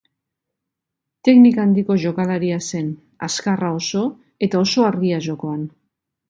Teknika 1.27 1.61
handiko 1.65 1.97
jokalaria 2.03 2.57
zen, 2.71 2.87
azkarra 3.29 3.71
oso, 3.83 4.03
eta 4.49 4.63
oso 4.65 4.89
argia 4.89 5.23
jokoan. 5.29 5.63